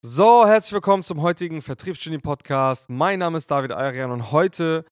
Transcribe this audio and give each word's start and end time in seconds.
So, 0.00 0.46
herzlich 0.46 0.74
willkommen 0.74 1.02
zum 1.02 1.22
heutigen 1.22 1.60
Vertriebsgenie 1.60 2.18
Podcast. 2.18 2.88
Mein 2.88 3.18
Name 3.18 3.36
ist 3.36 3.50
David 3.50 3.72
Ayrian 3.72 4.12
und 4.12 4.30
heute 4.30 4.84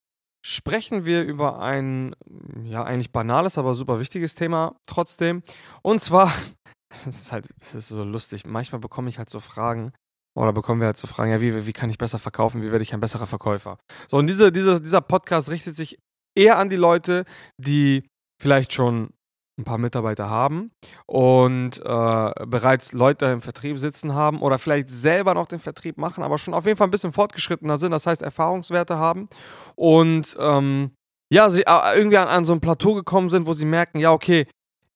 sprechen 0.45 1.05
wir 1.05 1.23
über 1.23 1.61
ein, 1.61 2.17
ja, 2.65 2.83
eigentlich 2.83 3.13
banales, 3.13 3.57
aber 3.57 3.77
super 3.77 4.01
wichtiges 4.01 4.35
Thema 4.35 4.75
trotzdem. 4.85 5.45
Und 5.83 6.01
zwar, 6.01 6.35
es 7.07 7.21
ist 7.21 7.31
halt, 7.31 7.47
es 7.61 7.77
ist 7.77 7.87
so 7.87 8.03
lustig. 8.03 8.47
Manchmal 8.47 8.81
bekomme 8.81 9.09
ich 9.09 9.19
halt 9.19 9.31
so 9.31 9.39
Fragen, 9.39 9.93
oder 10.37 10.53
bekommen 10.53 10.81
wir 10.81 10.87
halt 10.87 10.97
so 10.97 11.07
Fragen, 11.07 11.31
ja, 11.31 11.41
wie, 11.41 11.69
wie 11.69 11.73
kann 11.73 11.89
ich 11.89 11.99
besser 11.99 12.19
verkaufen? 12.19 12.63
Wie 12.63 12.73
werde 12.73 12.83
ich 12.83 12.93
ein 12.93 12.99
besserer 12.99 13.29
Verkäufer? 13.29 13.79
So, 14.09 14.17
und 14.17 14.27
diese, 14.27 14.51
diese, 14.51 14.83
dieser 14.83 15.03
Podcast 15.03 15.51
richtet 15.51 15.77
sich 15.77 16.01
eher 16.37 16.59
an 16.59 16.69
die 16.69 16.75
Leute, 16.75 17.27
die 17.59 18.09
vielleicht 18.43 18.73
schon 18.73 19.11
ein 19.59 19.65
paar 19.65 19.79
Mitarbeiter 19.79 20.29
haben 20.29 20.71
und 21.07 21.79
äh, 21.79 22.33
bereits 22.47 22.93
Leute 22.93 23.27
im 23.27 23.41
Vertrieb 23.41 23.79
sitzen 23.79 24.15
haben 24.15 24.43
oder 24.43 24.59
vielleicht 24.59 24.91
selber 24.91 25.35
noch 25.35 25.47
den 25.47 25.61
Vertrieb 25.61 25.97
machen, 25.97 26.23
aber 26.23 26.39
schon 26.39 26.55
auf 26.55 26.67
jeden 26.67 26.77
Fall 26.77 26.89
ein 26.89 26.91
bisschen 26.91 27.13
fortgeschrittener 27.13 27.79
sind, 27.79 27.91
das 27.93 28.07
heißt 28.07 28.23
Erfahrungswerte 28.23 28.97
haben 28.97 29.29
und 29.75 30.37
ähm, 30.39 30.91
ja, 31.33 31.51
sie 31.51 31.63
äh, 31.63 31.97
irgendwie 31.97 32.19
an, 32.19 32.29
an 32.29 32.45
so 32.45 32.53
ein 32.53 32.61
Plateau 32.61 32.95
gekommen 32.95 33.31
sind, 33.31 33.47
wo 33.47 33.53
sie 33.53 33.67
merken, 33.67 33.99
ja, 33.99 34.13
okay, 34.13 34.47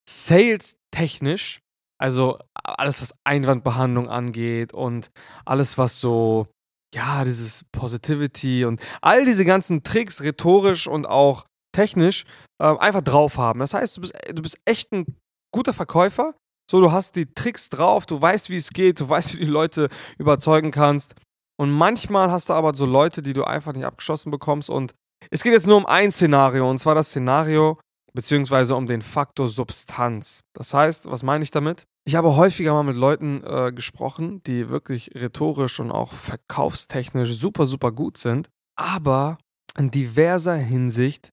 sales 0.08 0.76
technisch, 0.90 1.60
also 1.98 2.38
alles, 2.54 3.00
was 3.00 3.14
Einwandbehandlung 3.24 4.08
angeht 4.08 4.72
und 4.72 5.10
alles, 5.44 5.78
was 5.78 6.00
so, 6.00 6.46
ja, 6.94 7.24
dieses 7.24 7.64
Positivity 7.72 8.64
und 8.64 8.80
all 9.00 9.24
diese 9.24 9.44
ganzen 9.44 9.82
Tricks, 9.82 10.22
rhetorisch 10.22 10.86
und 10.86 11.06
auch 11.06 11.44
technisch 11.72 12.24
äh, 12.60 12.76
einfach 12.76 13.02
drauf 13.02 13.36
haben. 13.36 13.60
Das 13.60 13.74
heißt, 13.74 13.96
du 13.96 14.00
bist, 14.00 14.14
du 14.32 14.42
bist 14.42 14.58
echt 14.64 14.92
ein 14.92 15.16
guter 15.52 15.72
Verkäufer. 15.72 16.34
So, 16.70 16.80
du 16.80 16.92
hast 16.92 17.16
die 17.16 17.26
Tricks 17.26 17.68
drauf, 17.68 18.06
du 18.06 18.20
weißt, 18.20 18.50
wie 18.50 18.56
es 18.56 18.70
geht, 18.70 19.00
du 19.00 19.08
weißt, 19.08 19.32
wie 19.34 19.38
du 19.38 19.44
die 19.44 19.50
Leute 19.50 19.88
überzeugen 20.18 20.70
kannst. 20.70 21.14
Und 21.58 21.70
manchmal 21.70 22.30
hast 22.30 22.48
du 22.48 22.54
aber 22.54 22.74
so 22.74 22.86
Leute, 22.86 23.22
die 23.22 23.34
du 23.34 23.44
einfach 23.44 23.72
nicht 23.74 23.84
abgeschlossen 23.84 24.30
bekommst. 24.30 24.70
Und 24.70 24.94
es 25.30 25.42
geht 25.42 25.52
jetzt 25.52 25.66
nur 25.66 25.76
um 25.76 25.86
ein 25.86 26.10
Szenario, 26.10 26.68
und 26.70 26.78
zwar 26.78 26.94
das 26.94 27.08
Szenario, 27.08 27.78
beziehungsweise 28.14 28.76
um 28.76 28.86
den 28.86 29.02
Faktor 29.02 29.48
Substanz. 29.48 30.40
Das 30.54 30.72
heißt, 30.72 31.10
was 31.10 31.22
meine 31.22 31.44
ich 31.44 31.50
damit? 31.50 31.84
Ich 32.06 32.14
habe 32.14 32.34
häufiger 32.36 32.72
mal 32.72 32.82
mit 32.82 32.96
Leuten 32.96 33.42
äh, 33.44 33.72
gesprochen, 33.72 34.42
die 34.44 34.70
wirklich 34.70 35.10
rhetorisch 35.14 35.80
und 35.80 35.90
auch 35.90 36.12
verkaufstechnisch 36.12 37.38
super, 37.38 37.66
super 37.66 37.92
gut 37.92 38.16
sind, 38.16 38.48
aber 38.76 39.38
in 39.78 39.90
diverser 39.90 40.54
Hinsicht 40.54 41.30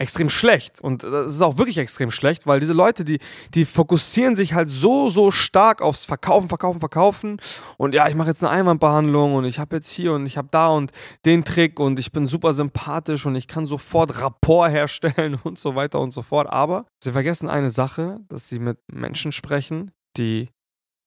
extrem 0.00 0.30
schlecht. 0.30 0.80
Und 0.80 1.02
das 1.02 1.34
ist 1.34 1.42
auch 1.42 1.58
wirklich 1.58 1.76
extrem 1.76 2.10
schlecht, 2.10 2.46
weil 2.46 2.58
diese 2.58 2.72
Leute, 2.72 3.04
die, 3.04 3.18
die 3.54 3.66
fokussieren 3.66 4.34
sich 4.34 4.54
halt 4.54 4.70
so, 4.70 5.10
so 5.10 5.30
stark 5.30 5.82
aufs 5.82 6.06
Verkaufen, 6.06 6.48
Verkaufen, 6.48 6.80
Verkaufen. 6.80 7.40
Und 7.76 7.94
ja, 7.94 8.08
ich 8.08 8.14
mache 8.14 8.28
jetzt 8.28 8.42
eine 8.42 8.50
Einwandbehandlung 8.50 9.34
und 9.34 9.44
ich 9.44 9.58
habe 9.58 9.76
jetzt 9.76 9.90
hier 9.90 10.14
und 10.14 10.24
ich 10.24 10.38
habe 10.38 10.48
da 10.50 10.68
und 10.68 10.90
den 11.26 11.44
Trick 11.44 11.78
und 11.78 11.98
ich 11.98 12.12
bin 12.12 12.26
super 12.26 12.54
sympathisch 12.54 13.26
und 13.26 13.36
ich 13.36 13.46
kann 13.46 13.66
sofort 13.66 14.18
Rapport 14.20 14.70
herstellen 14.70 15.38
und 15.44 15.58
so 15.58 15.74
weiter 15.74 16.00
und 16.00 16.12
so 16.12 16.22
fort. 16.22 16.48
Aber 16.48 16.86
sie 17.04 17.12
vergessen 17.12 17.50
eine 17.50 17.70
Sache, 17.70 18.20
dass 18.28 18.48
sie 18.48 18.58
mit 18.58 18.78
Menschen 18.90 19.32
sprechen, 19.32 19.90
die 20.16 20.48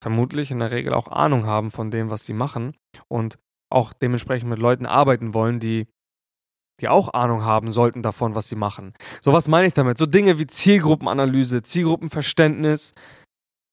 vermutlich 0.04 0.52
in 0.52 0.60
der 0.60 0.72
Regel 0.72 0.94
auch 0.94 1.08
Ahnung 1.08 1.48
haben 1.48 1.72
von 1.72 1.90
dem, 1.90 2.12
was 2.12 2.26
sie 2.28 2.34
machen 2.34 2.76
und 3.08 3.40
auch 3.72 3.92
dementsprechend 3.92 4.52
mit 4.52 4.60
Leuten 4.60 4.86
arbeiten 4.86 5.34
wollen, 5.34 5.60
die 5.60 5.88
die 6.80 6.88
auch 6.88 7.14
Ahnung 7.14 7.44
haben 7.44 7.72
sollten 7.72 8.02
davon, 8.02 8.36
was 8.36 8.50
sie 8.50 8.56
machen. 8.56 8.94
So 9.22 9.34
was 9.34 9.48
meine 9.48 9.68
ich 9.68 9.74
damit? 9.74 9.98
So 9.98 10.06
Dinge 10.06 10.40
wie 10.40 10.48
Zielgruppenanalyse, 10.48 11.64
Zielgruppenverständnis 11.64 12.94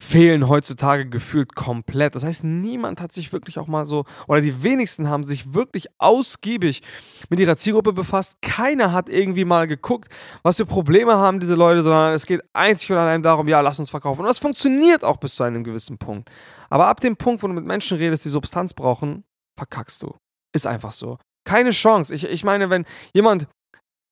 fehlen 0.03 0.49
heutzutage 0.49 1.09
gefühlt 1.09 1.55
komplett. 1.55 2.15
Das 2.15 2.25
heißt, 2.25 2.43
niemand 2.43 3.01
hat 3.01 3.13
sich 3.13 3.33
wirklich 3.33 3.59
auch 3.59 3.67
mal 3.67 3.85
so, 3.85 4.05
oder 4.27 4.41
die 4.41 4.63
wenigsten 4.63 5.11
haben 5.11 5.25
sich 5.25 5.53
wirklich 5.53 5.89
ausgiebig 5.99 6.81
mit 7.29 7.39
ihrer 7.39 7.57
Zielgruppe 7.57 7.93
befasst. 7.93 8.41
Keiner 8.41 8.93
hat 8.93 9.11
irgendwie 9.11 9.45
mal 9.45 9.69
geguckt, 9.69 10.11
was 10.43 10.57
für 10.57 10.65
Probleme 10.65 11.17
haben 11.17 11.39
diese 11.39 11.55
Leute, 11.55 11.83
sondern 11.83 12.15
es 12.15 12.25
geht 12.25 12.43
einzig 12.55 12.91
und 12.91 12.97
allein 12.97 13.23
darum, 13.23 13.47
ja, 13.47 13.61
lass 13.61 13.79
uns 13.79 13.91
verkaufen. 13.91 14.23
Und 14.23 14.29
das 14.29 14.39
funktioniert 14.39 15.05
auch 15.05 15.19
bis 15.19 15.35
zu 15.35 15.43
einem 15.43 15.65
gewissen 15.65 15.99
Punkt. 15.99 16.31
Aber 16.71 16.87
ab 16.87 17.01
dem 17.01 17.17
Punkt, 17.17 17.43
wo 17.43 17.47
du 17.47 17.53
mit 17.53 17.67
Menschen 17.67 17.99
redest, 17.99 18.25
die 18.25 18.31
Substanz 18.31 18.73
brauchen, 18.73 19.25
verkackst 19.59 20.03
du. 20.03 20.17
Ist 20.55 20.67
einfach 20.67 20.93
so. 20.93 21.19
Keine 21.45 21.71
Chance. 21.71 22.15
Ich, 22.15 22.25
ich 22.25 22.45
meine, 22.45 22.71
wenn 22.71 22.85
jemand, 23.15 23.47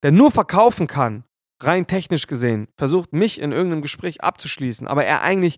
der 0.03 0.11
nur 0.11 0.31
verkaufen 0.31 0.87
kann, 0.87 1.23
rein 1.61 1.87
technisch 1.87 2.27
gesehen, 2.27 2.67
versucht, 2.77 3.13
mich 3.13 3.41
in 3.41 3.51
irgendeinem 3.51 3.81
Gespräch 3.81 4.21
abzuschließen, 4.21 4.87
aber 4.87 5.05
er 5.05 5.21
eigentlich 5.21 5.57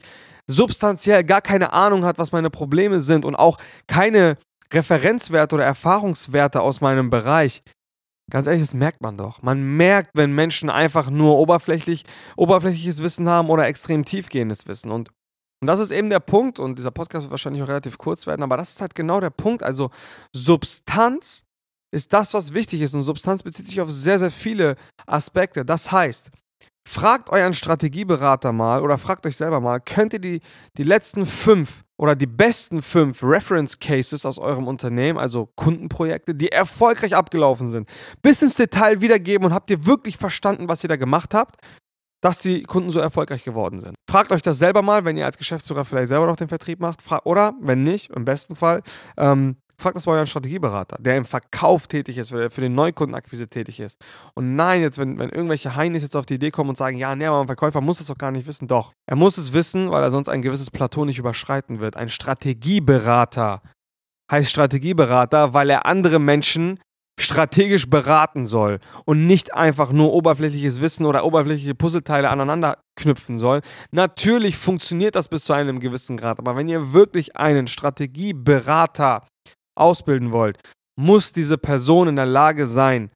substanziell 0.50 1.24
gar 1.24 1.42
keine 1.42 1.74
Ahnung 1.74 2.06
hat, 2.06 2.18
was 2.18 2.32
meine 2.32 2.50
Probleme 2.50 3.00
sind 3.00 3.26
und 3.26 3.36
auch 3.36 3.58
keine 3.88 4.38
Referenzwerte 4.74 5.56
oder 5.56 5.66
Erfahrungswerte 5.66 6.62
aus 6.62 6.82
meinem 6.82 7.10
Bereich. 7.10 7.62
Ganz 8.30 8.48
ehrlich, 8.48 8.62
das 8.62 8.74
merkt 8.74 9.02
man 9.02 9.18
doch. 9.18 9.42
Man 9.42 9.76
merkt, 9.76 10.12
wenn 10.14 10.34
Menschen 10.34 10.70
einfach 10.70 11.10
nur 11.10 11.38
oberflächlich, 11.38 12.06
oberflächliches 12.38 13.04
Wissen 13.04 13.28
haben 13.28 13.50
oder 13.50 13.68
extrem 13.68 14.06
tiefgehendes 14.06 14.68
Wissen. 14.68 14.90
Und, 14.90 15.10
und 15.62 15.68
das 15.68 15.80
ist 15.80 15.92
eben 15.92 16.10
der 16.10 16.22
Punkt, 16.22 16.58
und 16.58 16.80
dieser 16.80 16.92
Podcast 16.92 17.24
wird 17.24 17.32
wahrscheinlich 17.32 17.62
auch 17.62 17.68
relativ 17.68 17.98
kurz 17.98 18.28
werden, 18.28 18.42
aber 18.42 18.58
das 18.58 18.70
ist 18.70 18.82
halt 18.82 18.96
genau 18.96 19.20
der 19.20 19.32
Punkt. 19.32 19.64
Also 19.64 19.92
Substanz 20.34 21.44
ist 21.92 22.14
das, 22.14 22.34
was 22.34 22.54
wichtig 22.54 22.82
ist. 22.82 22.94
Und 22.96 23.04
Substanz 23.04 23.44
bezieht 23.44 23.68
sich 23.68 23.82
auf 23.82 23.92
sehr, 23.92 24.20
sehr 24.20 24.32
viele 24.32 24.76
Aspekte. 25.06 25.66
Das 25.66 25.92
heißt, 25.92 26.32
fragt 26.88 27.30
euren 27.30 27.54
Strategieberater 27.54 28.52
mal 28.52 28.82
oder 28.82 28.98
fragt 28.98 29.26
euch 29.26 29.38
selber 29.38 29.60
mal, 29.60 29.80
könnt 29.80 30.14
ihr 30.14 30.20
die, 30.20 30.42
die 30.78 30.84
letzten 30.84 31.26
fünf 31.26 31.84
oder 31.98 32.16
die 32.16 32.28
besten 32.28 32.82
fünf 32.82 33.22
Reference 33.22 33.78
Cases 33.78 34.26
aus 34.26 34.40
eurem 34.40 34.68
Unternehmen, 34.68 35.20
also 35.20 35.50
Kundenprojekte, 35.56 36.34
die 36.34 36.52
erfolgreich 36.52 37.16
abgelaufen 37.16 37.70
sind, 37.70 37.88
bis 38.24 38.42
ins 38.42 38.56
Detail 38.56 39.02
wiedergeben 39.02 39.46
und 39.46 39.54
habt 39.54 39.70
ihr 39.70 39.86
wirklich 39.86 40.18
verstanden, 40.18 40.68
was 40.68 40.84
ihr 40.84 40.88
da 40.88 40.96
gemacht 40.96 41.34
habt? 41.34 41.58
dass 42.24 42.38
die 42.38 42.62
Kunden 42.62 42.92
so 42.92 43.00
erfolgreich 43.00 43.44
geworden 43.44 43.82
sind. 43.82 43.96
Fragt 44.08 44.32
euch 44.32 44.44
das 44.44 44.60
selber 44.60 44.84
mal, 44.84 45.06
wenn 45.06 45.18
ihr 45.18 45.26
als 45.26 45.40
Geschäftsführer 45.40 45.84
vielleicht 45.86 46.10
selber 46.10 46.28
noch 46.28 46.36
den 46.36 46.50
Vertrieb 46.50 46.80
macht. 46.80 47.02
Oder, 47.24 47.56
wenn 47.60 47.84
nicht, 47.84 48.12
im 48.12 48.26
besten 48.26 48.56
Fall, 48.56 48.84
ähm, 49.18 49.58
Fragt 49.82 49.96
das 49.96 50.06
bei 50.06 50.12
euren 50.12 50.28
Strategieberater, 50.28 50.98
der 51.00 51.18
im 51.18 51.26
Verkauf 51.26 51.88
tätig 51.88 52.20
ist, 52.20 52.32
der 52.32 52.52
für 52.52 52.62
den 52.62 52.76
Neukundenakquise 52.76 53.48
tätig 53.48 53.80
ist. 53.80 54.00
Und 54.36 54.56
nein, 54.56 54.82
jetzt, 54.82 55.00
wenn, 55.00 55.18
wenn 55.18 55.30
irgendwelche 55.30 55.76
Heinis 55.76 56.04
jetzt 56.04 56.16
auf 56.16 56.28
die 56.28 56.36
Idee 56.36 56.52
kommen 56.52 56.70
und 56.70 56.78
sagen, 56.78 56.98
ja, 56.98 57.16
nee, 57.16 57.26
aber 57.26 57.42
ein 57.42 57.48
Verkäufer 57.48 57.82
muss 57.82 57.98
das 57.98 58.06
doch 58.08 58.18
gar 58.18 58.30
nicht 58.30 58.46
wissen. 58.46 58.68
Doch. 58.68 58.94
Er 59.08 59.16
muss 59.16 59.40
es 59.40 59.54
wissen, 59.54 59.90
weil 59.90 60.04
er 60.04 60.12
sonst 60.12 60.30
ein 60.30 60.44
gewisses 60.44 60.70
Plateau 60.70 61.04
nicht 61.04 61.18
überschreiten 61.18 61.80
wird. 61.80 61.98
Ein 61.98 62.10
Strategieberater 62.10 63.64
heißt 64.32 64.52
Strategieberater, 64.52 65.56
weil 65.56 65.72
er 65.72 65.88
andere 65.88 66.20
Menschen 66.20 66.80
strategisch 67.20 67.90
beraten 67.90 68.46
soll 68.46 68.80
und 69.06 69.26
nicht 69.26 69.54
einfach 69.54 69.92
nur 69.92 70.14
oberflächliches 70.14 70.80
Wissen 70.82 71.08
oder 71.08 71.26
oberflächliche 71.26 71.76
Puzzleteile 71.76 72.30
aneinander 72.30 72.78
knüpfen 72.96 73.40
soll. 73.40 73.62
Natürlich 73.92 74.58
funktioniert 74.58 75.16
das 75.16 75.28
bis 75.28 75.46
zu 75.46 75.54
einem 75.54 75.80
gewissen 75.80 76.18
Grad, 76.18 76.40
aber 76.40 76.56
wenn 76.56 76.70
ihr 76.70 76.94
wirklich 76.94 77.36
einen 77.36 77.68
Strategieberater 77.68 79.24
ausbilden 79.76 80.32
wollt, 80.32 80.60
muss 81.00 81.32
diese 81.32 81.58
Person 81.58 82.08
in 82.08 82.16
der 82.16 82.26
Lage 82.26 82.68
sein, 82.68 83.12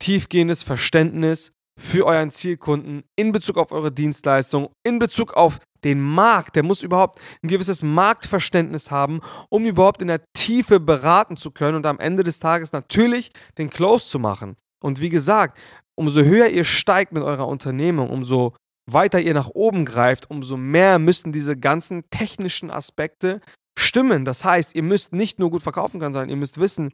tiefgehendes 0.00 0.62
Verständnis 0.62 1.52
für 1.78 2.06
euren 2.06 2.30
Zielkunden 2.30 3.02
in 3.16 3.32
Bezug 3.32 3.58
auf 3.58 3.72
eure 3.72 3.90
Dienstleistung, 3.90 4.70
in 4.84 4.98
Bezug 4.98 5.34
auf 5.34 5.58
den 5.82 6.00
Markt. 6.00 6.56
Der 6.56 6.62
muss 6.62 6.82
überhaupt 6.82 7.20
ein 7.42 7.48
gewisses 7.48 7.82
Marktverständnis 7.82 8.90
haben, 8.90 9.20
um 9.48 9.64
überhaupt 9.64 10.00
in 10.00 10.08
der 10.08 10.22
Tiefe 10.32 10.80
beraten 10.80 11.36
zu 11.36 11.50
können 11.50 11.76
und 11.76 11.86
am 11.86 11.98
Ende 11.98 12.22
des 12.22 12.38
Tages 12.38 12.72
natürlich 12.72 13.30
den 13.58 13.70
Close 13.70 14.08
zu 14.08 14.18
machen. 14.18 14.56
Und 14.82 15.00
wie 15.00 15.10
gesagt, 15.10 15.58
umso 15.96 16.22
höher 16.22 16.48
ihr 16.48 16.64
steigt 16.64 17.12
mit 17.12 17.22
eurer 17.22 17.48
Unternehmung, 17.48 18.10
umso 18.10 18.54
weiter 18.90 19.20
ihr 19.20 19.34
nach 19.34 19.48
oben 19.48 19.84
greift, 19.84 20.30
umso 20.30 20.56
mehr 20.56 20.98
müssen 20.98 21.32
diese 21.32 21.56
ganzen 21.56 22.08
technischen 22.10 22.70
Aspekte 22.70 23.40
stimmen. 23.78 24.24
Das 24.24 24.44
heißt, 24.44 24.74
ihr 24.74 24.82
müsst 24.82 25.12
nicht 25.12 25.38
nur 25.38 25.50
gut 25.50 25.62
verkaufen 25.62 26.00
können, 26.00 26.12
sondern 26.12 26.30
ihr 26.30 26.36
müsst 26.36 26.58
wissen, 26.58 26.92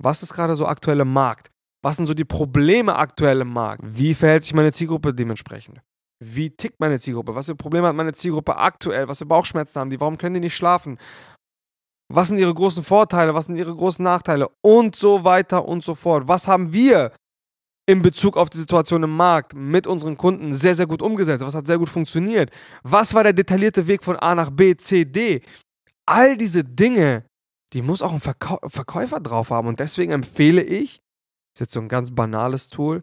was 0.00 0.22
ist 0.22 0.32
gerade 0.32 0.54
so 0.54 0.66
aktuell 0.66 1.00
im 1.00 1.12
Markt? 1.12 1.50
Was 1.82 1.96
sind 1.96 2.06
so 2.06 2.14
die 2.14 2.24
Probleme 2.24 2.96
aktuell 2.96 3.40
im 3.40 3.52
Markt? 3.52 3.82
Wie 3.84 4.14
verhält 4.14 4.44
sich 4.44 4.54
meine 4.54 4.72
Zielgruppe 4.72 5.12
dementsprechend? 5.12 5.80
Wie 6.24 6.50
tickt 6.50 6.78
meine 6.78 7.00
Zielgruppe? 7.00 7.34
Was 7.34 7.46
für 7.46 7.56
Probleme 7.56 7.88
hat 7.88 7.96
meine 7.96 8.12
Zielgruppe 8.12 8.56
aktuell? 8.56 9.08
Was 9.08 9.18
für 9.18 9.26
Bauchschmerzen 9.26 9.80
haben 9.80 9.90
die? 9.90 10.00
Warum 10.00 10.16
können 10.16 10.34
die 10.34 10.40
nicht 10.40 10.56
schlafen? 10.56 10.98
Was 12.08 12.28
sind 12.28 12.38
ihre 12.38 12.54
großen 12.54 12.84
Vorteile? 12.84 13.34
Was 13.34 13.46
sind 13.46 13.56
ihre 13.56 13.74
großen 13.74 14.04
Nachteile? 14.04 14.48
Und 14.60 14.94
so 14.94 15.24
weiter 15.24 15.66
und 15.66 15.82
so 15.82 15.96
fort. 15.96 16.28
Was 16.28 16.46
haben 16.46 16.72
wir 16.72 17.12
in 17.86 18.02
Bezug 18.02 18.36
auf 18.36 18.50
die 18.50 18.58
Situation 18.58 19.02
im 19.02 19.16
Markt 19.16 19.54
mit 19.54 19.88
unseren 19.88 20.16
Kunden 20.16 20.52
sehr, 20.52 20.76
sehr 20.76 20.86
gut 20.86 21.02
umgesetzt? 21.02 21.44
Was 21.44 21.54
hat 21.56 21.66
sehr 21.66 21.78
gut 21.78 21.88
funktioniert? 21.88 22.50
Was 22.84 23.14
war 23.14 23.24
der 23.24 23.32
detaillierte 23.32 23.88
Weg 23.88 24.04
von 24.04 24.16
A 24.16 24.36
nach 24.36 24.50
B, 24.50 24.76
C, 24.76 25.04
D? 25.04 25.42
All 26.06 26.36
diese 26.36 26.64
Dinge, 26.64 27.24
die 27.72 27.82
muss 27.82 28.02
auch 28.02 28.12
ein 28.12 28.20
Verkau 28.20 28.58
Verkäufer 28.66 29.20
drauf 29.20 29.50
haben. 29.50 29.68
Und 29.68 29.80
deswegen 29.80 30.12
empfehle 30.12 30.62
ich, 30.62 31.00
das 31.54 31.54
ist 31.54 31.60
jetzt 31.60 31.72
so 31.72 31.80
ein 31.80 31.88
ganz 31.88 32.14
banales 32.14 32.68
Tool, 32.68 33.02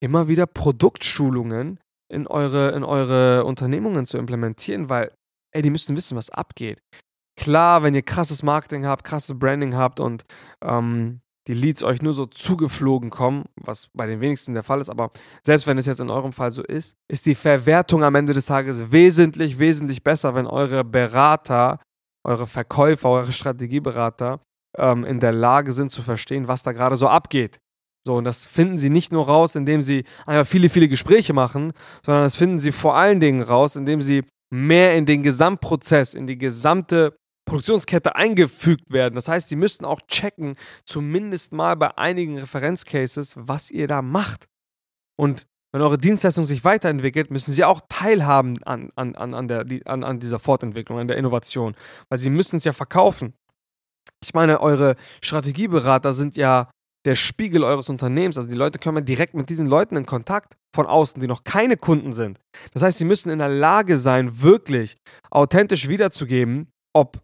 immer 0.00 0.28
wieder 0.28 0.46
Produktschulungen 0.46 1.80
in 2.08 2.26
eure, 2.26 2.72
in 2.72 2.84
eure 2.84 3.44
Unternehmungen 3.44 4.06
zu 4.06 4.18
implementieren, 4.18 4.88
weil, 4.88 5.12
ey, 5.52 5.62
die 5.62 5.70
müssen 5.70 5.96
wissen, 5.96 6.16
was 6.16 6.30
abgeht. 6.30 6.82
Klar, 7.36 7.82
wenn 7.82 7.94
ihr 7.94 8.02
krasses 8.02 8.42
Marketing 8.42 8.86
habt, 8.86 9.04
krasses 9.04 9.38
Branding 9.38 9.74
habt 9.74 9.98
und 9.98 10.24
ähm, 10.62 11.20
die 11.46 11.54
Leads 11.54 11.82
euch 11.82 12.00
nur 12.00 12.14
so 12.14 12.26
zugeflogen 12.26 13.10
kommen, 13.10 13.44
was 13.56 13.88
bei 13.92 14.06
den 14.06 14.20
wenigsten 14.20 14.54
der 14.54 14.62
Fall 14.62 14.80
ist, 14.80 14.88
aber 14.88 15.10
selbst 15.42 15.66
wenn 15.66 15.76
es 15.76 15.86
jetzt 15.86 16.00
in 16.00 16.10
eurem 16.10 16.32
Fall 16.32 16.50
so 16.50 16.62
ist, 16.62 16.94
ist 17.10 17.26
die 17.26 17.34
Verwertung 17.34 18.02
am 18.02 18.14
Ende 18.14 18.32
des 18.32 18.46
Tages 18.46 18.92
wesentlich, 18.92 19.58
wesentlich 19.58 20.02
besser, 20.02 20.34
wenn 20.34 20.46
eure 20.46 20.84
Berater, 20.84 21.80
eure 22.24 22.46
Verkäufer, 22.46 23.10
eure 23.10 23.32
Strategieberater 23.32 24.40
ähm, 24.76 25.04
in 25.04 25.20
der 25.20 25.32
Lage 25.32 25.72
sind 25.72 25.90
zu 25.90 26.02
verstehen, 26.02 26.48
was 26.48 26.62
da 26.62 26.72
gerade 26.72 26.96
so 26.96 27.08
abgeht. 27.08 27.60
So, 28.06 28.16
und 28.16 28.24
das 28.24 28.46
finden 28.46 28.76
sie 28.76 28.90
nicht 28.90 29.12
nur 29.12 29.26
raus, 29.26 29.54
indem 29.54 29.80
sie 29.80 30.04
einfach 30.26 30.46
viele, 30.46 30.68
viele 30.68 30.88
Gespräche 30.88 31.32
machen, 31.32 31.72
sondern 32.04 32.24
das 32.24 32.36
finden 32.36 32.58
sie 32.58 32.72
vor 32.72 32.96
allen 32.96 33.18
Dingen 33.20 33.42
raus, 33.42 33.76
indem 33.76 34.02
sie 34.02 34.24
mehr 34.52 34.94
in 34.94 35.06
den 35.06 35.22
Gesamtprozess, 35.22 36.12
in 36.14 36.26
die 36.26 36.36
gesamte 36.36 37.16
Produktionskette 37.46 38.14
eingefügt 38.16 38.90
werden. 38.90 39.14
Das 39.14 39.28
heißt, 39.28 39.48
sie 39.48 39.56
müssten 39.56 39.84
auch 39.84 40.00
checken, 40.02 40.56
zumindest 40.84 41.52
mal 41.52 41.76
bei 41.76 41.96
einigen 41.96 42.38
Referenzcases, 42.38 43.34
was 43.36 43.70
ihr 43.70 43.88
da 43.88 44.02
macht. 44.02 44.46
Und 45.16 45.46
wenn 45.74 45.82
eure 45.82 45.98
Dienstleistung 45.98 46.44
sich 46.44 46.62
weiterentwickelt, 46.62 47.32
müssen 47.32 47.52
sie 47.52 47.64
auch 47.64 47.80
teilhaben 47.88 48.62
an, 48.62 48.90
an, 48.94 49.16
an, 49.16 49.48
der, 49.48 49.66
an, 49.86 50.04
an 50.04 50.20
dieser 50.20 50.38
Fortentwicklung, 50.38 51.00
an 51.00 51.08
der 51.08 51.16
Innovation. 51.16 51.74
Weil 52.08 52.20
sie 52.20 52.30
müssen 52.30 52.58
es 52.58 52.64
ja 52.64 52.72
verkaufen. 52.72 53.34
Ich 54.24 54.34
meine, 54.34 54.60
eure 54.60 54.94
Strategieberater 55.20 56.12
sind 56.12 56.36
ja 56.36 56.70
der 57.04 57.16
Spiegel 57.16 57.64
eures 57.64 57.88
Unternehmens. 57.88 58.38
Also 58.38 58.48
die 58.48 58.54
Leute 58.54 58.78
kommen 58.78 59.04
direkt 59.04 59.34
mit 59.34 59.50
diesen 59.50 59.66
Leuten 59.66 59.96
in 59.96 60.06
Kontakt 60.06 60.54
von 60.72 60.86
außen, 60.86 61.20
die 61.20 61.26
noch 61.26 61.42
keine 61.42 61.76
Kunden 61.76 62.12
sind. 62.12 62.38
Das 62.72 62.84
heißt, 62.84 62.98
sie 62.98 63.04
müssen 63.04 63.30
in 63.30 63.40
der 63.40 63.48
Lage 63.48 63.98
sein, 63.98 64.42
wirklich 64.42 64.96
authentisch 65.32 65.88
wiederzugeben, 65.88 66.68
ob 66.94 67.20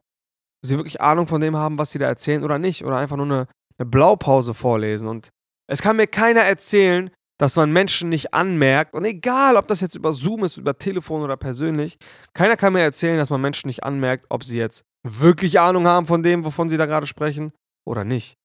sie 0.67 0.76
wirklich 0.76 1.00
Ahnung 1.00 1.29
von 1.29 1.41
dem 1.41 1.55
haben, 1.55 1.79
was 1.79 1.93
sie 1.93 2.00
da 2.00 2.06
erzählen 2.06 2.43
oder 2.43 2.58
nicht. 2.58 2.85
Oder 2.85 2.96
einfach 2.96 3.17
nur 3.17 3.26
eine, 3.26 3.46
eine 3.79 3.88
Blaupause 3.88 4.55
vorlesen. 4.55 5.06
Und 5.08 5.29
es 5.69 5.82
kann 5.82 5.94
mir 5.94 6.08
keiner 6.08 6.41
erzählen, 6.41 7.12
dass 7.41 7.57
man 7.57 7.73
Menschen 7.73 8.11
nicht 8.11 8.35
anmerkt. 8.35 8.95
Und 8.95 9.07
egal, 9.07 9.57
ob 9.57 9.67
das 9.67 9.81
jetzt 9.81 9.95
über 9.95 10.13
Zoom 10.13 10.45
ist, 10.45 10.59
über 10.59 10.77
Telefon 10.77 11.23
oder 11.23 11.39
persönlich, 11.39 11.97
keiner 12.35 12.55
kann 12.59 12.75
mir 12.75 12.81
erzählen, 12.81 13.17
dass 13.17 13.31
man 13.31 13.41
Menschen 13.41 13.69
nicht 13.69 13.83
anmerkt, 13.83 14.27
ob 14.29 14.45
sie 14.45 14.59
jetzt 14.59 14.85
wirklich 15.03 15.59
Ahnung 15.59 15.87
haben 15.87 16.07
von 16.07 16.23
dem, 16.23 16.45
wovon 16.45 16.69
sie 16.69 16.77
da 16.77 16.85
gerade 16.85 17.07
sprechen 17.07 17.53
oder 17.87 18.05
nicht. 18.05 18.37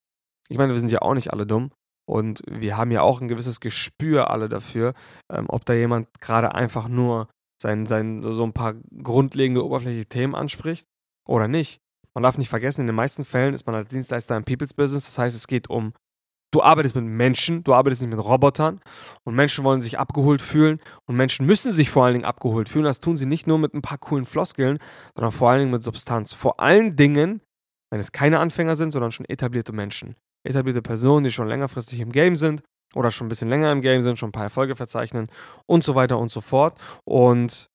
Ich 0.48 0.58
meine, 0.58 0.72
wir 0.72 0.80
sind 0.80 0.94
ja 0.94 1.02
auch 1.02 1.14
nicht 1.14 1.34
alle 1.34 1.46
dumm. 1.46 1.72
Und 2.08 2.42
wir 2.48 2.78
haben 2.78 2.92
ja 2.92 3.02
auch 3.02 3.20
ein 3.20 3.28
gewisses 3.28 3.60
Gespür 3.60 4.30
alle 4.30 4.48
dafür, 4.48 4.94
ähm, 5.30 5.48
ob 5.50 5.66
da 5.66 5.74
jemand 5.74 6.08
gerade 6.22 6.56
einfach 6.56 6.88
nur 6.88 7.28
sein, 7.62 7.88
sein, 7.88 8.22
so 8.22 8.44
ein 8.44 8.54
paar 8.54 8.76
grundlegende 9.04 9.66
oberflächliche 9.66 10.08
Themen 10.08 10.36
anspricht 10.36 10.86
oder 11.28 11.50
nicht. 11.50 11.82
Man 12.14 12.24
darf 12.24 12.38
nicht 12.38 12.50
vergessen, 12.50 12.82
in 12.82 12.88
den 12.88 12.96
meisten 12.96 13.26
Fällen 13.26 13.54
ist 13.54 13.66
man 13.66 13.76
als 13.76 13.90
Dienstleister 13.90 14.38
im 14.38 14.46
People's 14.46 14.74
Business. 14.74 15.04
Das 15.04 15.18
heißt, 15.18 15.36
es 15.36 15.48
geht 15.48 15.70
um, 15.70 15.94
du 16.56 16.64
arbeitest 16.64 16.96
mit 16.96 17.04
Menschen, 17.04 17.64
du 17.64 17.74
arbeitest 17.74 18.02
nicht 18.02 18.12
mit 18.12 18.24
Robotern. 18.24 18.80
Und 19.24 19.36
Menschen 19.36 19.64
wollen 19.64 19.82
sich 19.82 20.00
abgeholt 20.00 20.42
fühlen. 20.42 20.80
Und 21.06 21.16
Menschen 21.16 21.46
müssen 21.46 21.74
sich 21.74 21.90
vor 21.90 22.06
allen 22.06 22.14
Dingen 22.14 22.26
abgeholt 22.26 22.70
fühlen. 22.70 22.86
Das 22.86 23.00
tun 23.00 23.18
sie 23.18 23.26
nicht 23.26 23.46
nur 23.46 23.60
mit 23.60 23.74
ein 23.74 23.82
paar 23.82 23.98
coolen 23.98 24.26
Floskeln, 24.26 24.80
sondern 25.16 25.32
vor 25.32 25.50
allen 25.50 25.60
Dingen 25.60 25.72
mit 25.72 25.84
Substanz. 25.84 26.34
Vor 26.34 26.60
allen 26.60 26.96
Dingen, 26.96 27.42
wenn 27.92 28.00
es 28.00 28.12
keine 28.12 28.40
Anfänger 28.40 28.76
sind, 28.76 28.92
sondern 28.92 29.12
schon 29.12 29.26
etablierte 29.26 29.74
Menschen. 29.74 30.16
Etablierte 30.44 30.82
Personen, 30.82 31.26
die 31.26 31.32
schon 31.32 31.48
längerfristig 31.48 32.00
im 32.00 32.12
Game 32.12 32.36
sind 32.36 32.62
oder 32.94 33.12
schon 33.12 33.28
ein 33.28 33.30
bisschen 33.30 33.50
länger 33.50 33.72
im 33.72 33.82
Game 33.82 34.02
sind, 34.02 34.18
schon 34.18 34.30
ein 34.30 34.34
paar 34.34 34.44
Erfolge 34.44 34.76
verzeichnen 34.76 35.28
und 35.66 35.84
so 35.84 35.96
weiter 35.96 36.18
und 36.18 36.30
so 36.30 36.40
fort. 36.40 36.80
Und 37.04 37.68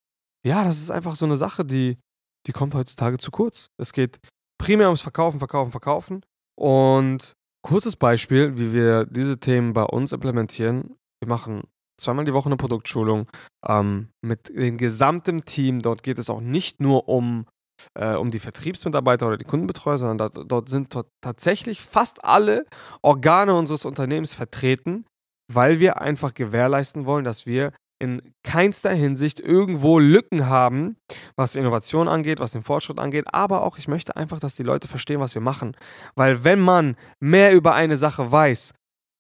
ja, 0.47 0.65
das 0.65 0.79
ist 0.79 0.91
einfach 0.91 1.17
so 1.17 1.27
eine 1.27 1.37
Sache, 1.37 1.65
die 1.65 1.99
die 2.47 2.53
kommt 2.53 2.75
heutzutage 2.75 3.19
zu 3.19 3.31
kurz. 3.31 3.71
Es 3.77 3.93
geht 3.93 4.19
primär 4.59 4.87
ums 4.87 5.03
Verkaufen, 5.03 5.39
Verkaufen, 5.39 5.71
Verkaufen. 5.71 6.23
Und 6.59 7.35
kurzes 7.63 7.97
Beispiel, 7.97 8.57
wie 8.59 8.73
wir 8.73 9.07
diese 9.07 9.39
Themen 9.39 9.73
bei 9.73 9.85
uns 9.85 10.13
implementieren. 10.13 10.97
Wir 11.21 11.29
machen 11.29 11.63
zweimal 11.99 12.25
die 12.25 12.33
Woche 12.33 12.47
eine 12.47 12.57
Produktschulung 12.57 13.29
ähm, 13.67 14.09
mit 14.23 14.49
dem 14.49 14.79
gesamten 14.79 15.45
Team. 15.45 15.83
Dort 15.83 16.03
geht 16.03 16.19
es 16.19 16.31
auch 16.31 16.41
nicht 16.41 16.81
nur 16.81 17.09
um, 17.09 17.47
äh, 17.95 18.15
um 18.15 18.31
die 18.31 18.39
Vertriebsmitarbeiter 18.39 19.27
oder 19.27 19.37
die 19.37 19.45
Kundenbetreuer, 19.45 19.99
sondern 19.99 20.19
dort, 20.19 20.51
dort 20.51 20.69
sind 20.69 20.95
dort 20.95 21.09
tatsächlich 21.21 21.83
fast 21.83 22.25
alle 22.25 22.65
Organe 23.03 23.55
unseres 23.55 23.85
Unternehmens 23.85 24.35
vertreten, 24.35 25.05
weil 25.53 25.81
wir 25.81 26.01
einfach 26.01 26.35
gewährleisten 26.35 27.05
wollen, 27.05 27.25
dass 27.25 27.47
wir 27.47 27.73
in 28.01 28.23
keinster 28.43 28.93
Hinsicht 28.93 29.39
irgendwo 29.39 29.99
Lücken 29.99 30.47
haben, 30.47 30.97
was 31.37 31.55
Innovation 31.55 32.09
angeht, 32.09 32.41
was 32.41 32.53
den 32.53 32.63
Fortschritt 32.63 32.99
angeht, 32.99 33.27
aber 33.33 33.63
auch 33.63 33.79
ich 33.79 33.89
möchte 33.89 34.17
einfach, 34.17 34.41
dass 34.41 34.57
die 34.57 34.63
Leute 34.63 34.89
verstehen, 34.89 35.21
was 35.21 35.35
wir 35.35 35.43
machen. 35.43 35.77
Weil 36.15 36.43
wenn 36.43 36.61
man 36.61 36.97
mehr 37.21 37.53
über 37.55 37.75
eine 37.75 37.97
Sache 37.97 38.33
weiß, 38.33 38.73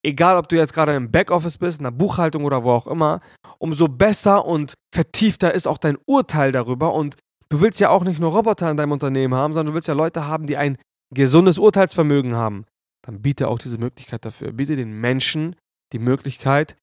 egal 0.02 0.36
ob 0.36 0.48
du 0.48 0.56
jetzt 0.56 0.72
gerade 0.72 0.94
im 0.94 1.10
Backoffice 1.10 1.58
bist, 1.58 1.78
in 1.78 1.84
der 1.84 1.90
Buchhaltung 1.90 2.44
oder 2.44 2.64
wo 2.64 2.72
auch 2.72 2.86
immer, 2.86 3.20
umso 3.58 3.86
besser 3.86 4.46
und 4.46 4.74
vertiefter 4.94 5.52
ist 5.52 5.68
auch 5.68 5.78
dein 5.78 5.98
Urteil 6.06 6.50
darüber 6.52 6.94
und 6.94 7.16
du 7.50 7.60
willst 7.60 7.80
ja 7.80 7.90
auch 7.90 8.04
nicht 8.04 8.20
nur 8.20 8.32
Roboter 8.32 8.70
in 8.70 8.78
deinem 8.78 8.92
Unternehmen 8.92 9.34
haben, 9.34 9.52
sondern 9.52 9.72
du 9.72 9.74
willst 9.74 9.88
ja 9.88 9.94
Leute 9.94 10.26
haben, 10.26 10.46
die 10.46 10.56
ein 10.56 10.78
gesundes 11.14 11.58
Urteilsvermögen 11.58 12.34
haben. 12.34 12.64
Dann 13.02 13.20
biete 13.20 13.48
auch 13.48 13.58
diese 13.58 13.78
Möglichkeit 13.78 14.24
dafür. 14.24 14.52
Biete 14.52 14.76
den 14.76 14.92
Menschen 14.92 15.56
die 15.92 15.98
Möglichkeit, 15.98 16.76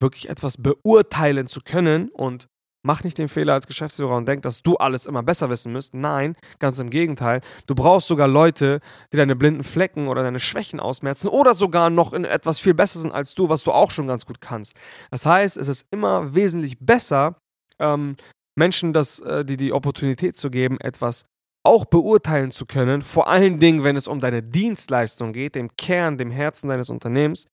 wirklich 0.00 0.28
etwas 0.28 0.56
beurteilen 0.56 1.46
zu 1.46 1.60
können 1.60 2.08
und 2.08 2.46
mach 2.82 3.04
nicht 3.04 3.18
den 3.18 3.28
Fehler 3.28 3.54
als 3.54 3.66
Geschäftsführer 3.66 4.16
und 4.16 4.26
denk, 4.26 4.42
dass 4.42 4.62
du 4.62 4.76
alles 4.76 5.06
immer 5.06 5.22
besser 5.22 5.50
wissen 5.50 5.72
müsst. 5.72 5.94
Nein, 5.94 6.36
ganz 6.58 6.78
im 6.78 6.90
Gegenteil. 6.90 7.40
Du 7.66 7.74
brauchst 7.74 8.08
sogar 8.08 8.28
Leute, 8.28 8.80
die 9.12 9.16
deine 9.16 9.36
blinden 9.36 9.64
Flecken 9.64 10.08
oder 10.08 10.22
deine 10.22 10.40
Schwächen 10.40 10.80
ausmerzen 10.80 11.28
oder 11.28 11.54
sogar 11.54 11.90
noch 11.90 12.12
in 12.12 12.24
etwas 12.24 12.58
viel 12.58 12.74
besser 12.74 12.98
sind 12.98 13.12
als 13.12 13.34
du, 13.34 13.48
was 13.48 13.64
du 13.64 13.72
auch 13.72 13.90
schon 13.90 14.06
ganz 14.06 14.26
gut 14.26 14.40
kannst. 14.40 14.74
Das 15.10 15.26
heißt, 15.26 15.56
es 15.56 15.68
ist 15.68 15.86
immer 15.90 16.34
wesentlich 16.34 16.78
besser, 16.78 17.36
ähm, 17.78 18.16
Menschen 18.58 18.92
das, 18.92 19.20
äh, 19.20 19.44
die, 19.44 19.56
die 19.56 19.72
Opportunität 19.72 20.36
zu 20.36 20.50
geben, 20.50 20.78
etwas 20.80 21.24
auch 21.62 21.84
beurteilen 21.84 22.50
zu 22.50 22.64
können, 22.64 23.02
vor 23.02 23.28
allen 23.28 23.58
Dingen, 23.58 23.84
wenn 23.84 23.96
es 23.96 24.08
um 24.08 24.20
deine 24.20 24.42
Dienstleistung 24.42 25.32
geht, 25.32 25.54
dem 25.54 25.76
Kern, 25.76 26.16
dem 26.16 26.30
Herzen 26.30 26.68
deines 26.68 26.88
Unternehmens. 26.88 27.46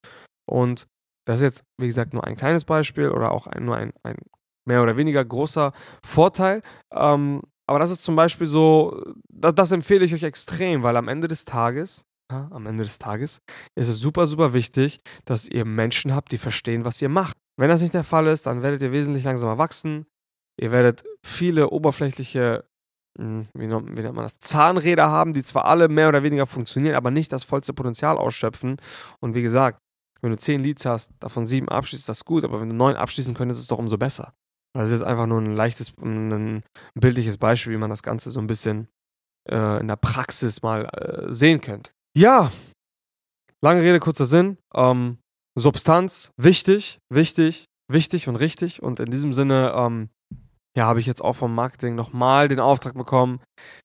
Und 0.50 0.88
das 1.28 1.38
ist 1.38 1.42
jetzt, 1.42 1.64
wie 1.78 1.88
gesagt, 1.88 2.14
nur 2.14 2.24
ein 2.24 2.38
kleines 2.38 2.64
Beispiel 2.64 3.10
oder 3.10 3.34
auch 3.34 3.48
ein, 3.48 3.66
nur 3.66 3.76
ein, 3.76 3.92
ein 4.04 4.16
mehr 4.66 4.82
oder 4.82 4.96
weniger 4.96 5.24
großer 5.26 5.74
Vorteil. 6.02 6.62
Ähm, 6.94 7.42
aber 7.68 7.80
das 7.80 7.92
ist 7.92 8.04
zum 8.04 8.16
Beispiel 8.16 8.48
so, 8.48 9.04
das, 9.28 9.54
das, 9.54 9.74
empfehle 9.74 10.06
ich 10.06 10.14
euch 10.14 10.24
extrem, 10.24 10.84
weil 10.84 10.96
am 10.96 11.10
Ende 11.10 11.28
des 11.28 11.44
Tages, 11.44 12.06
ja, 12.32 12.48
am 12.52 12.66
Ende 12.66 12.86
des 12.86 12.98
Tages 12.98 13.42
ist 13.76 13.90
es 13.90 14.00
super, 14.00 14.26
super 14.26 14.54
wichtig, 14.54 15.02
dass 15.26 15.46
ihr 15.46 15.66
Menschen 15.66 16.16
habt, 16.16 16.32
die 16.32 16.38
verstehen, 16.38 16.86
was 16.86 17.02
ihr 17.02 17.10
macht. 17.10 17.36
Wenn 17.60 17.70
das 17.70 17.82
nicht 17.82 17.94
der 17.94 18.06
Fall 18.06 18.28
ist, 18.28 18.46
dann 18.46 18.62
werdet 18.62 18.82
ihr 18.82 18.94
wesentlich 18.94 19.26
langsamer 19.26 19.58
wachsen. 19.58 20.06
Ihr 20.58 20.72
werdet 20.72 21.04
viele 21.26 21.72
oberflächliche, 21.72 22.64
hm, 23.20 23.44
wie 23.54 23.68
nennt, 23.68 23.98
wie 23.98 24.02
nennt 24.02 24.16
man 24.16 24.24
das, 24.24 24.40
Zahnräder 24.40 25.10
haben, 25.10 25.34
die 25.34 25.44
zwar 25.44 25.66
alle 25.66 25.90
mehr 25.90 26.08
oder 26.08 26.24
weniger 26.24 26.46
funktionieren, 26.46 26.96
aber 26.96 27.12
nicht 27.12 27.34
das 27.34 27.44
vollste 27.44 27.74
Potenzial 27.74 28.18
ausschöpfen. 28.18 28.78
Und 29.20 29.36
wie 29.36 29.42
gesagt, 29.42 29.82
wenn 30.22 30.32
du 30.32 30.38
zehn 30.38 30.60
Leads 30.60 30.86
hast, 30.86 31.12
davon 31.20 31.46
sieben 31.46 31.70
abschließt, 31.70 32.02
ist 32.02 32.10
das 32.10 32.26
gut, 32.26 32.44
aber 32.44 32.62
wenn 32.62 32.70
du 32.70 32.76
neun 32.76 32.96
abschließen 32.96 33.34
könntest, 33.34 33.60
ist 33.60 33.66
es 33.66 33.70
doch 33.70 33.80
umso 33.80 33.98
besser. 33.98 34.34
Das 34.74 34.88
ist 34.88 35.00
jetzt 35.00 35.04
einfach 35.04 35.26
nur 35.26 35.40
ein 35.40 35.56
leichtes, 35.56 35.94
ein 36.00 36.64
bildliches 36.94 37.38
Beispiel, 37.38 37.74
wie 37.74 37.78
man 37.78 37.90
das 37.90 38.04
Ganze 38.04 38.32
so 38.32 38.40
ein 38.40 38.48
bisschen 38.48 38.88
äh, 39.50 39.80
in 39.80 39.88
der 39.88 39.96
Praxis 39.96 40.62
mal 40.62 40.86
äh, 40.86 41.34
sehen 41.34 41.62
könnte. 41.62 41.92
Ja, 42.16 42.52
lange 43.62 43.82
Rede, 43.82 44.00
kurzer 44.00 44.26
Sinn. 44.26 44.58
Ähm, 44.74 45.18
Substanz, 45.58 46.32
wichtig, 46.38 47.00
wichtig, 47.10 47.66
wichtig 47.92 48.28
und 48.28 48.36
richtig. 48.36 48.84
Und 48.84 49.00
in 49.00 49.10
diesem 49.10 49.34
Sinne, 49.34 49.74
ähm, 49.76 50.10
ja, 50.78 50.86
habe 50.86 51.00
ich 51.00 51.08
jetzt 51.08 51.24
auch 51.24 51.36
vom 51.36 51.56
Marketing 51.56 51.96
nochmal 51.96 52.48
den 52.48 52.60
Auftrag 52.60 52.94
bekommen. 52.94 53.42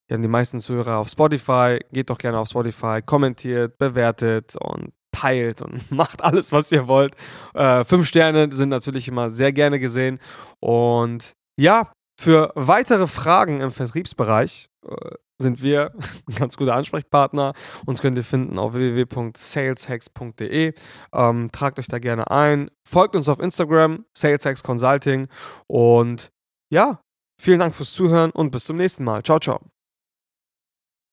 Wir 0.07 0.17
haben 0.17 0.23
die 0.23 0.29
meisten 0.29 0.61
Zuhörer 0.61 0.99
auf 0.99 1.09
Spotify. 1.09 1.79
Geht 1.91 2.11
doch 2.11 2.19
gerne 2.19 2.39
auf 2.39 2.49
Spotify, 2.49 3.01
kommentiert, 3.01 3.79
bewertet 3.79 4.57
und 4.57 4.93
teilt 5.23 5.63
und 5.63 5.91
macht 5.91 6.23
alles, 6.23 6.53
was 6.53 6.73
ihr 6.73 6.89
wollt. 6.89 7.15
Äh, 7.55 7.85
fünf 7.85 8.09
Sterne 8.09 8.53
sind 8.53 8.69
natürlich 8.69 9.09
immer 9.09 9.31
sehr 9.31 9.53
gerne 9.53 9.81
gesehen. 9.81 10.19
Und 10.61 11.33
ja, 11.59 11.93
für 12.21 12.53
weitere 12.55 13.07
Fragen 13.07 13.61
im 13.61 13.71
Vertriebsbereich 13.71 14.69
äh, 14.87 15.15
sind 15.41 15.63
wir 15.63 15.93
ein 16.29 16.35
ganz 16.37 16.57
guter 16.57 16.75
Ansprechpartner. 16.75 17.53
Uns 17.87 18.01
könnt 18.01 18.17
ihr 18.17 18.25
finden 18.25 18.59
auf 18.59 18.75
www.saleshacks.de. 18.75 20.75
Ähm, 21.13 21.53
tragt 21.53 21.79
euch 21.79 21.89
da 21.89 21.99
gerne 21.99 22.31
ein. 22.31 22.71
Folgt 22.89 23.17
uns 23.17 23.29
auf 23.29 23.41
Instagram, 23.41 24.05
Saleshacks 24.17 24.63
Consulting. 24.63 25.29
Und 25.67 26.31
ja, 26.71 27.01
vielen 27.41 27.59
Dank 27.59 27.75
fürs 27.75 27.93
Zuhören 27.93 28.31
und 28.31 28.51
bis 28.51 28.65
zum 28.65 28.77
nächsten 28.77 29.05
Mal. 29.05 29.23
Ciao, 29.23 29.39
ciao. 29.39 29.61